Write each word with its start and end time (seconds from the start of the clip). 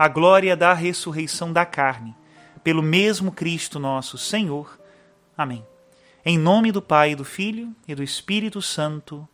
a 0.00 0.08
glória 0.08 0.56
da 0.56 0.72
ressurreição 0.72 1.52
da 1.52 1.66
carne, 1.66 2.16
pelo 2.64 2.80
mesmo 2.80 3.30
Cristo 3.30 3.78
nosso 3.78 4.16
Senhor. 4.16 4.80
Amém. 5.36 5.62
Em 6.24 6.38
nome 6.38 6.72
do 6.72 6.80
Pai, 6.80 7.14
do 7.14 7.22
Filho 7.22 7.76
e 7.86 7.94
do 7.94 8.02
Espírito 8.02 8.62
Santo. 8.62 9.28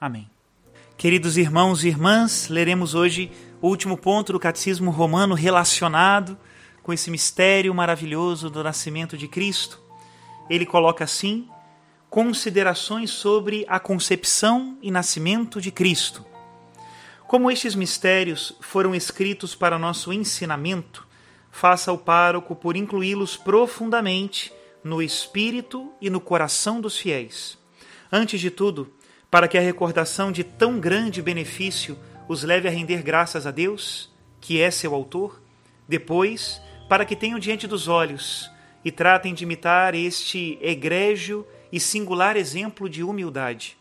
Amém. 0.00 0.30
Queridos 0.96 1.36
irmãos 1.36 1.84
e 1.84 1.88
irmãs, 1.88 2.48
leremos 2.48 2.94
hoje 2.94 3.30
o 3.60 3.68
último 3.68 3.94
ponto 3.98 4.32
do 4.32 4.40
Catecismo 4.40 4.90
Romano 4.90 5.34
relacionado 5.34 6.38
com 6.82 6.94
esse 6.94 7.10
mistério 7.10 7.74
maravilhoso 7.74 8.48
do 8.48 8.64
nascimento 8.64 9.18
de 9.18 9.28
Cristo. 9.28 9.78
Ele 10.48 10.64
coloca 10.64 11.04
assim: 11.04 11.46
considerações 12.08 13.10
sobre 13.10 13.66
a 13.68 13.78
concepção 13.78 14.78
e 14.80 14.90
nascimento 14.90 15.60
de 15.60 15.70
Cristo. 15.70 16.24
Como 17.26 17.50
estes 17.50 17.74
mistérios 17.74 18.56
foram 18.60 18.94
escritos 18.94 19.52
para 19.52 19.80
nosso 19.80 20.12
ensinamento, 20.12 21.04
faça 21.50 21.90
o 21.90 21.98
pároco 21.98 22.54
por 22.54 22.76
incluí-los 22.76 23.36
profundamente 23.36 24.52
no 24.84 25.02
espírito 25.02 25.92
e 26.00 26.08
no 26.08 26.20
coração 26.20 26.80
dos 26.80 26.96
fiéis. 26.96 27.58
Antes 28.12 28.40
de 28.40 28.48
tudo, 28.48 28.94
para 29.28 29.48
que 29.48 29.58
a 29.58 29.60
recordação 29.60 30.30
de 30.30 30.44
tão 30.44 30.78
grande 30.78 31.20
benefício 31.20 31.98
os 32.28 32.44
leve 32.44 32.68
a 32.68 32.70
render 32.70 33.02
graças 33.02 33.44
a 33.44 33.50
Deus, 33.50 34.08
que 34.40 34.60
é 34.60 34.70
seu 34.70 34.94
autor, 34.94 35.42
depois, 35.88 36.62
para 36.88 37.04
que 37.04 37.16
tenham 37.16 37.40
diante 37.40 37.66
dos 37.66 37.88
olhos 37.88 38.48
e 38.84 38.92
tratem 38.92 39.34
de 39.34 39.42
imitar 39.42 39.96
este 39.96 40.56
egrégio 40.62 41.44
e 41.72 41.80
singular 41.80 42.36
exemplo 42.36 42.88
de 42.88 43.02
humildade 43.02 43.76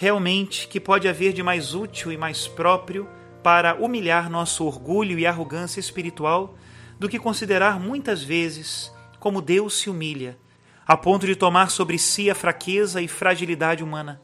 realmente 0.00 0.66
que 0.66 0.80
pode 0.80 1.06
haver 1.06 1.34
de 1.34 1.42
mais 1.42 1.74
útil 1.74 2.10
e 2.10 2.16
mais 2.16 2.48
próprio 2.48 3.06
para 3.42 3.74
humilhar 3.74 4.30
nosso 4.30 4.64
orgulho 4.64 5.18
e 5.18 5.26
arrogância 5.26 5.78
espiritual 5.78 6.56
do 6.98 7.06
que 7.06 7.18
considerar 7.18 7.78
muitas 7.78 8.22
vezes 8.22 8.90
como 9.18 9.42
Deus 9.42 9.78
se 9.78 9.90
humilha, 9.90 10.38
a 10.86 10.96
ponto 10.96 11.26
de 11.26 11.36
tomar 11.36 11.70
sobre 11.70 11.98
si 11.98 12.30
a 12.30 12.34
fraqueza 12.34 13.02
e 13.02 13.06
fragilidade 13.06 13.84
humana. 13.84 14.22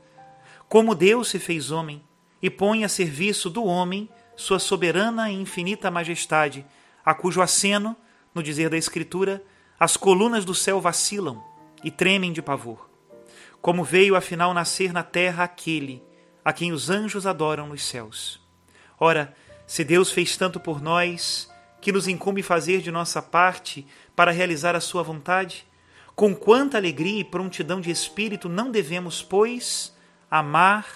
Como 0.67 0.95
Deus 0.95 1.29
se 1.29 1.39
fez 1.39 1.71
homem 1.71 2.03
e 2.41 2.49
põe 2.49 2.83
a 2.83 2.89
serviço 2.89 3.51
do 3.51 3.63
homem 3.63 4.09
sua 4.35 4.59
soberana 4.59 5.31
e 5.31 5.35
infinita 5.35 5.91
majestade, 5.91 6.65
a 7.05 7.13
cujo 7.13 7.43
aceno, 7.43 7.95
no 8.35 8.43
dizer 8.43 8.71
da 8.71 8.79
Escritura, 8.79 9.45
as 9.79 9.95
colunas 9.95 10.43
do 10.43 10.55
céu 10.55 10.81
vacilam 10.81 11.45
e 11.85 11.91
tremem 11.91 12.33
de 12.33 12.41
pavor 12.41 12.86
como 13.67 13.83
veio 13.83 14.15
afinal 14.15 14.55
nascer 14.55 14.93
na 14.93 15.03
terra 15.03 15.43
aquele 15.43 16.01
a 16.45 16.53
quem 16.53 16.71
os 16.71 16.89
anjos 16.89 17.27
adoram 17.27 17.67
nos 17.67 17.83
céus. 17.83 18.41
Ora, 18.97 19.35
se 19.67 19.83
Deus 19.83 20.13
fez 20.13 20.37
tanto 20.37 20.61
por 20.61 20.81
nós, 20.81 21.51
que 21.81 21.91
nos 21.91 22.07
incumbe 22.07 22.45
fazer 22.45 22.81
de 22.81 22.93
nossa 22.93 23.21
parte 23.21 23.85
para 24.15 24.31
realizar 24.31 24.77
a 24.77 24.81
sua 24.81 25.03
vontade, 25.03 25.67
com 26.15 26.33
quanta 26.33 26.79
alegria 26.79 27.19
e 27.19 27.25
prontidão 27.25 27.81
de 27.81 27.91
espírito 27.91 28.49
não 28.49 28.71
devemos, 28.71 29.21
pois, 29.21 29.93
amar, 30.31 30.87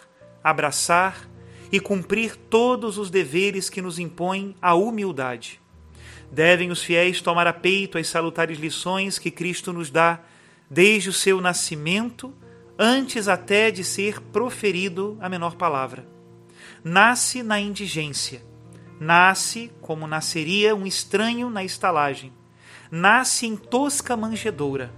abraçar 0.41 1.29
e 1.73 1.81
cumprir 1.81 2.37
todos 2.37 2.99
os 2.99 3.11
deveres 3.11 3.69
que 3.69 3.83
nos 3.83 3.99
impõe 3.99 4.55
a 4.63 4.75
humildade. 4.75 5.61
Devem 6.31 6.71
os 6.71 6.85
fiéis 6.85 7.21
tomar 7.21 7.49
a 7.49 7.53
peito 7.53 7.99
as 7.99 8.07
salutares 8.07 8.61
lições 8.61 9.19
que 9.19 9.33
Cristo 9.33 9.73
nos 9.73 9.91
dá 9.91 10.21
desde 10.71 11.09
o 11.09 11.13
seu 11.13 11.41
nascimento 11.41 12.33
antes 12.83 13.29
até 13.29 13.71
de 13.71 13.85
ser 13.85 14.23
proferido 14.23 15.19
a 15.21 15.29
menor 15.29 15.55
palavra. 15.57 16.09
Nasce 16.83 17.43
na 17.43 17.61
indigência, 17.61 18.43
nasce 18.99 19.71
como 19.83 20.07
nasceria 20.07 20.75
um 20.75 20.87
estranho 20.87 21.51
na 21.51 21.63
estalagem, 21.63 22.33
nasce 22.91 23.47
em 23.47 23.55
tosca 23.55 24.17
manjedoura, 24.17 24.91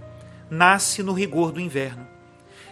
nasce 0.49 1.03
no 1.03 1.11
rigor 1.11 1.51
do 1.51 1.59
inverno. 1.59 2.07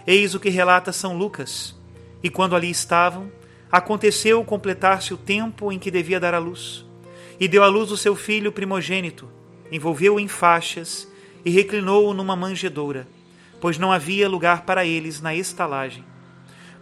Eis 0.07 0.33
o 0.33 0.39
que 0.39 0.47
relata 0.47 0.93
São 0.93 1.17
Lucas. 1.17 1.75
E 2.23 2.29
quando 2.29 2.55
ali 2.55 2.69
estavam, 2.69 3.29
aconteceu 3.69 4.41
completar-se 4.45 5.13
o 5.13 5.17
tempo 5.17 5.73
em 5.73 5.77
que 5.77 5.91
devia 5.91 6.21
dar 6.21 6.33
à 6.33 6.39
luz. 6.39 6.85
E 7.37 7.49
deu 7.49 7.63
à 7.63 7.67
luz 7.67 7.91
o 7.91 7.97
seu 7.97 8.15
filho 8.15 8.49
primogênito, 8.49 9.27
envolveu-o 9.69 10.21
em 10.21 10.29
faixas 10.29 11.05
e 11.43 11.49
reclinou-o 11.49 12.13
numa 12.13 12.35
manjedoura 12.35 13.05
pois 13.61 13.77
não 13.77 13.91
havia 13.91 14.27
lugar 14.27 14.63
para 14.63 14.83
eles 14.83 15.21
na 15.21 15.35
estalagem. 15.35 16.03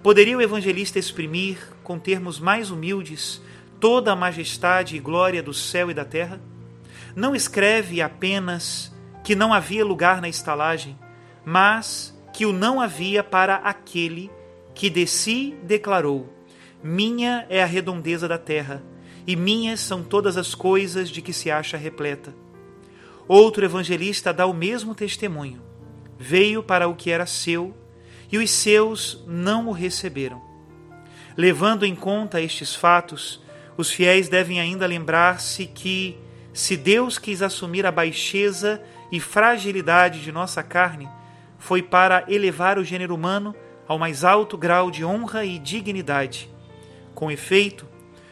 Poderia 0.02 0.38
o 0.38 0.42
evangelista 0.42 0.98
exprimir, 0.98 1.58
com 1.84 2.00
termos 2.00 2.40
mais 2.40 2.72
humildes, 2.72 3.42
toda 3.82 4.14
a 4.14 4.16
majestade 4.16 4.96
e 4.96 5.00
glória 5.00 5.44
do 5.44 5.54
céu 5.54 5.92
e 5.92 5.94
da 5.94 6.06
terra? 6.06 6.42
Não 7.14 7.36
escreve 7.36 8.02
apenas 8.02 8.96
que 9.26 9.36
não 9.36 9.54
havia 9.54 9.84
lugar 9.84 10.22
na 10.22 10.30
estalagem, 10.30 10.98
mas 11.46 12.18
que 12.34 12.46
o 12.46 12.54
não 12.54 12.80
havia 12.80 13.22
para 13.24 13.56
aquele 13.56 14.32
que 14.74 14.90
de 14.90 15.06
si 15.06 15.58
declarou: 15.64 16.34
Minha 16.82 17.46
é 17.50 17.62
a 17.62 17.66
redondeza 17.66 18.26
da 18.26 18.38
terra, 18.38 18.82
e 19.28 19.36
minhas 19.36 19.82
são 19.82 20.02
todas 20.02 20.38
as 20.38 20.56
coisas 20.56 21.10
de 21.10 21.22
que 21.22 21.34
se 21.34 21.52
acha 21.52 21.76
repleta. 21.76 22.34
Outro 23.28 23.66
evangelista 23.66 24.32
dá 24.32 24.46
o 24.46 24.54
mesmo 24.54 24.96
testemunho 24.96 25.69
veio 26.20 26.62
para 26.62 26.90
o 26.90 26.96
que 26.96 27.10
era 27.10 27.26
seu, 27.26 27.74
e 28.30 28.38
os 28.38 28.52
seus 28.52 29.24
não 29.26 29.70
o 29.70 29.72
receberam. 29.72 30.42
Levando 31.38 31.86
em 31.86 31.96
conta 31.96 32.42
estes 32.42 32.76
fatos, 32.76 33.42
os 33.78 33.90
fiéis 33.90 34.28
devem 34.28 34.60
ainda 34.60 34.86
lembrar-se 34.86 35.66
que, 35.66 36.18
se 36.52 36.76
Deus 36.76 37.18
quis 37.18 37.42
assumir 37.42 37.86
a 37.86 37.92
baixeza 37.92 38.82
e 39.10 39.22
fragilidade 39.22 40.22
de 40.22 40.32
nossa 40.32 40.62
carne, 40.62 41.10
foi 41.58 41.82
para 41.82 42.26
elevar 42.28 42.78
o 42.78 42.84
gênero 42.84 43.16
humano 43.16 43.56
ao 43.88 43.98
mais 43.98 44.24
alto 44.24 44.58
grau 44.58 44.92
de 44.92 45.06
honra 45.06 45.46
e 45.46 45.58
dignidade. 45.58 46.50
Com 47.16 47.32
efeito, 47.32 47.88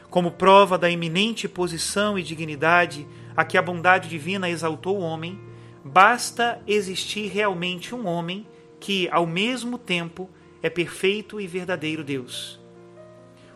como 0.10 0.32
prova 0.32 0.78
da 0.78 0.92
eminente 0.92 1.48
posição 1.48 2.20
e 2.20 2.24
dignidade 2.24 3.08
a 3.36 3.46
que 3.46 3.58
a 3.58 3.62
bondade 3.62 4.10
divina 4.10 4.50
exaltou 4.50 4.98
o 4.98 5.02
homem, 5.02 5.40
Basta 5.88 6.62
existir 6.68 7.28
realmente 7.28 7.96
um 7.96 8.06
homem 8.06 8.46
que, 8.78 9.08
ao 9.10 9.26
mesmo 9.26 9.78
tempo, 9.78 10.30
é 10.62 10.70
perfeito 10.70 11.40
e 11.40 11.48
verdadeiro 11.48 12.04
Deus. 12.04 12.60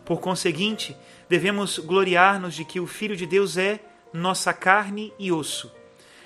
Por 0.02 0.18
conseguinte, 0.18 0.96
devemos 1.28 1.78
gloriar-nos 1.78 2.54
de 2.54 2.64
que 2.64 2.80
o 2.80 2.86
Filho 2.86 3.14
de 3.14 3.26
Deus 3.26 3.58
é 3.58 3.80
nossa 4.14 4.52
carne 4.54 5.12
e 5.18 5.30
osso. 5.30 5.70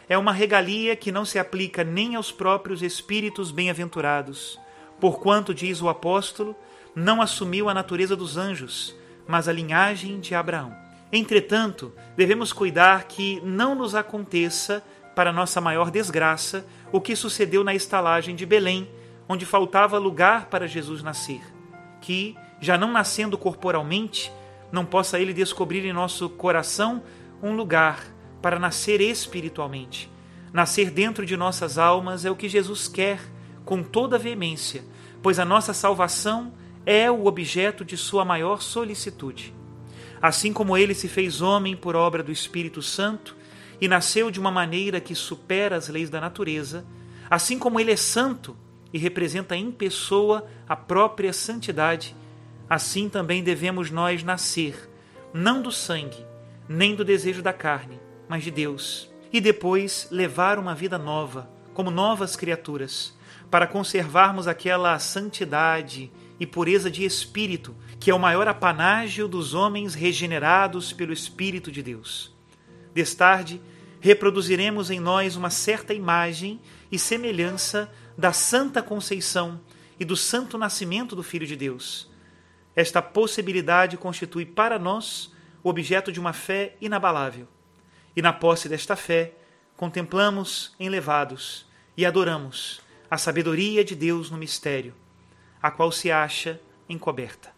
é 0.08 0.16
uma 0.16 0.32
regalia 0.32 0.94
que 0.94 1.10
não 1.10 1.24
se 1.24 1.38
aplica 1.38 1.82
nem 1.82 2.14
aos 2.14 2.30
próprios 2.30 2.82
espíritos 2.82 3.50
bem-aventurados, 3.50 4.58
porquanto, 5.00 5.52
diz 5.52 5.82
o 5.82 5.88
apóstolo, 5.88 6.54
não 6.94 7.20
assumiu 7.20 7.68
a 7.68 7.74
natureza 7.74 8.14
dos 8.14 8.36
anjos, 8.36 8.94
mas 9.26 9.48
a 9.48 9.52
linhagem 9.52 10.20
de 10.20 10.34
Abraão. 10.34 10.72
Entretanto, 11.12 11.92
devemos 12.16 12.52
cuidar 12.52 13.04
que 13.04 13.40
não 13.40 13.74
nos 13.74 13.94
aconteça, 13.94 14.82
para 15.16 15.32
nossa 15.32 15.62
maior 15.62 15.90
desgraça, 15.90 16.66
o 16.92 17.00
que 17.00 17.16
sucedeu 17.16 17.64
na 17.64 17.74
estalagem 17.74 18.36
de 18.36 18.44
Belém, 18.44 18.86
onde 19.26 19.46
faltava 19.46 19.96
lugar 19.96 20.50
para 20.50 20.68
Jesus 20.68 21.02
nascer. 21.02 21.40
Que, 22.02 22.36
já 22.60 22.76
não 22.76 22.92
nascendo 22.92 23.38
corporalmente, 23.38 24.30
não 24.70 24.84
possa 24.84 25.18
ele 25.18 25.32
descobrir 25.32 25.86
em 25.86 25.92
nosso 25.92 26.28
coração 26.28 27.02
um 27.42 27.56
lugar 27.56 28.06
para 28.42 28.58
nascer 28.58 29.00
espiritualmente. 29.00 30.12
Nascer 30.52 30.90
dentro 30.90 31.24
de 31.24 31.34
nossas 31.34 31.78
almas 31.78 32.26
é 32.26 32.30
o 32.30 32.36
que 32.36 32.46
Jesus 32.46 32.86
quer 32.86 33.18
com 33.64 33.82
toda 33.82 34.18
veemência, 34.18 34.84
pois 35.22 35.38
a 35.38 35.46
nossa 35.46 35.72
salvação 35.72 36.52
é 36.84 37.10
o 37.10 37.24
objeto 37.24 37.86
de 37.86 37.96
sua 37.96 38.22
maior 38.22 38.60
solicitude. 38.60 39.54
Assim 40.20 40.52
como 40.52 40.76
ele 40.76 40.92
se 40.92 41.08
fez 41.08 41.40
homem 41.40 41.74
por 41.74 41.96
obra 41.96 42.22
do 42.22 42.30
Espírito 42.30 42.82
Santo 42.82 43.34
e 43.80 43.88
nasceu 43.88 44.30
de 44.30 44.40
uma 44.40 44.50
maneira 44.50 45.00
que 45.00 45.14
supera 45.14 45.76
as 45.76 45.88
leis 45.88 46.10
da 46.10 46.20
natureza, 46.20 46.86
assim 47.30 47.58
como 47.58 47.78
ele 47.80 47.92
é 47.92 47.96
santo 47.96 48.56
e 48.92 48.98
representa 48.98 49.56
em 49.56 49.70
pessoa 49.70 50.46
a 50.68 50.76
própria 50.76 51.32
santidade, 51.32 52.16
assim 52.68 53.08
também 53.08 53.42
devemos 53.42 53.90
nós 53.90 54.22
nascer, 54.22 54.90
não 55.32 55.60
do 55.60 55.70
sangue, 55.70 56.24
nem 56.68 56.94
do 56.94 57.04
desejo 57.04 57.42
da 57.42 57.52
carne, 57.52 58.00
mas 58.28 58.42
de 58.42 58.50
Deus, 58.50 59.10
e 59.32 59.40
depois 59.40 60.08
levar 60.10 60.58
uma 60.58 60.74
vida 60.74 60.98
nova, 60.98 61.50
como 61.74 61.90
novas 61.90 62.36
criaturas, 62.36 63.14
para 63.50 63.66
conservarmos 63.66 64.48
aquela 64.48 64.98
santidade 64.98 66.10
e 66.38 66.46
pureza 66.46 66.90
de 66.90 67.04
espírito, 67.04 67.74
que 67.98 68.10
é 68.10 68.14
o 68.14 68.18
maior 68.18 68.48
apanágio 68.48 69.28
dos 69.28 69.54
homens 69.54 69.94
regenerados 69.94 70.92
pelo 70.92 71.12
Espírito 71.12 71.70
de 71.70 71.82
Deus. 71.82 72.35
Destarde, 72.96 73.60
reproduziremos 74.00 74.90
em 74.90 74.98
nós 74.98 75.36
uma 75.36 75.50
certa 75.50 75.92
imagem 75.92 76.58
e 76.90 76.98
semelhança 76.98 77.92
da 78.16 78.32
Santa 78.32 78.82
Conceição 78.82 79.60
e 80.00 80.04
do 80.06 80.16
Santo 80.16 80.56
Nascimento 80.56 81.14
do 81.14 81.22
Filho 81.22 81.46
de 81.46 81.54
Deus. 81.54 82.10
Esta 82.74 83.02
possibilidade 83.02 83.98
constitui 83.98 84.46
para 84.46 84.78
nós 84.78 85.30
o 85.62 85.68
objeto 85.68 86.10
de 86.10 86.18
uma 86.18 86.32
fé 86.32 86.74
inabalável. 86.80 87.46
E 88.16 88.22
na 88.22 88.32
posse 88.32 88.66
desta 88.66 88.96
fé, 88.96 89.34
contemplamos 89.76 90.74
enlevados 90.80 91.66
e 91.98 92.06
adoramos 92.06 92.80
a 93.10 93.18
sabedoria 93.18 93.84
de 93.84 93.94
Deus 93.94 94.30
no 94.30 94.38
mistério 94.38 94.94
a 95.62 95.70
qual 95.70 95.92
se 95.92 96.10
acha 96.10 96.58
encoberta. 96.88 97.50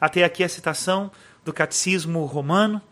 Até 0.00 0.24
aqui 0.24 0.42
a 0.42 0.48
citação 0.48 1.12
do 1.44 1.52
Catecismo 1.52 2.24
Romano, 2.24 2.82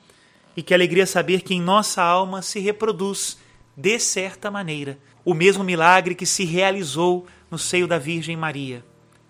e 0.56 0.62
que 0.62 0.72
alegria 0.72 1.06
saber 1.06 1.42
que 1.42 1.54
em 1.54 1.60
nossa 1.60 2.02
alma 2.02 2.40
se 2.42 2.58
reproduz, 2.58 3.38
de 3.76 3.98
certa 3.98 4.50
maneira, 4.50 4.98
o 5.24 5.34
mesmo 5.34 5.62
milagre 5.62 6.14
que 6.14 6.24
se 6.24 6.44
realizou 6.44 7.26
no 7.50 7.58
seio 7.58 7.86
da 7.86 7.98
Virgem 7.98 8.36
Maria. 8.36 8.84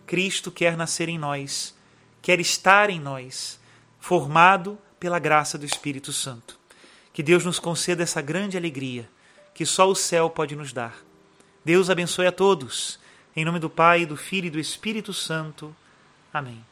Cristo 0.06 0.50
quer 0.50 0.76
nascer 0.76 1.08
em 1.08 1.19
nós, 1.19 1.75
quer 2.23 2.38
estar 2.38 2.90
em 2.90 3.00
nós, 3.00 3.58
formado 3.99 4.78
pela 5.00 5.19
graça 5.19 5.58
do 5.58 5.67
Espírito 5.67 6.12
Santo. 6.12 6.58
Que 7.12 7.23
Deus 7.23 7.44
nos 7.44 7.58
conceda 7.58 8.02
essa 8.02 8.22
grande 8.22 8.56
alegria 8.56 9.08
que 9.52 9.67
só 9.67 9.88
o 9.88 9.94
céu 9.94 10.29
pode 10.31 10.55
nos 10.55 10.72
dar. 10.72 10.94
Deus 11.64 11.90
abençoe 11.90 12.26
a 12.26 12.32
todos 12.32 13.00
em 13.37 13.44
nome 13.44 13.58
do 13.58 13.69
Pai, 13.69 14.06
do 14.06 14.17
Filho 14.17 14.46
e 14.46 14.50
do 14.50 14.58
Espírito 14.58 15.12
Santo. 15.12 15.76
Amém. 16.32 16.64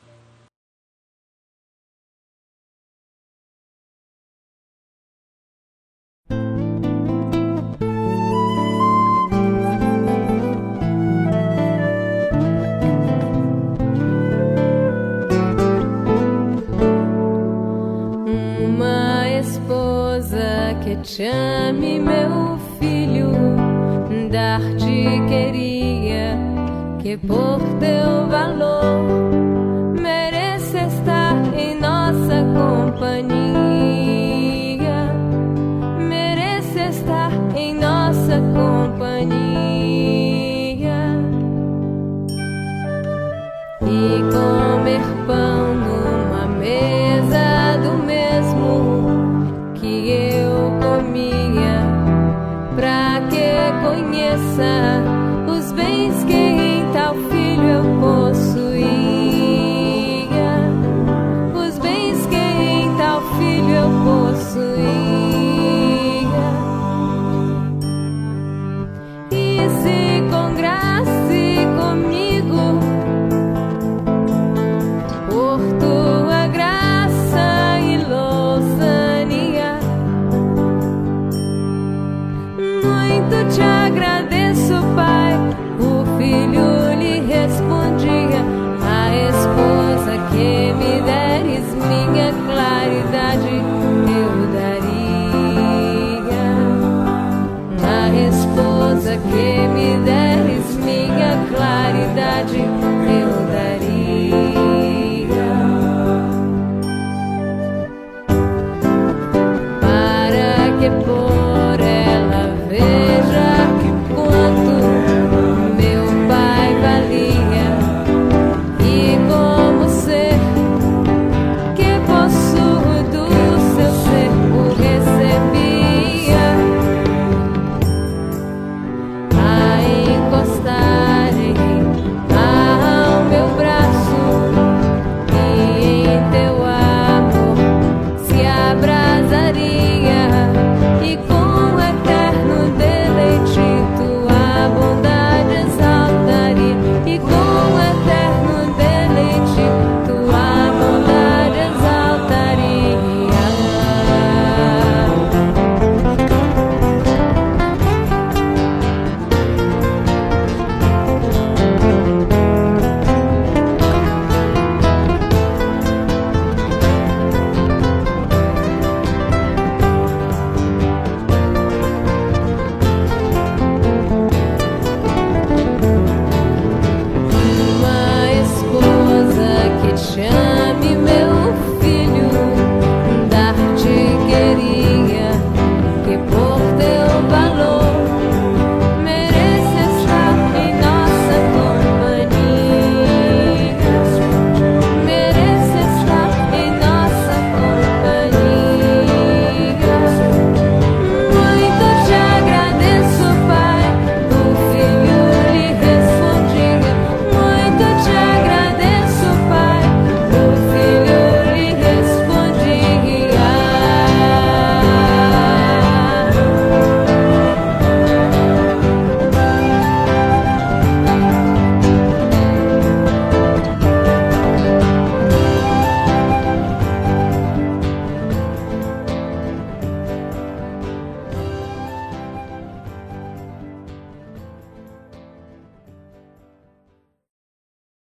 Que 27.19 27.54